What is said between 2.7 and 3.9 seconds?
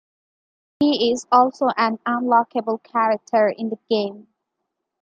character in the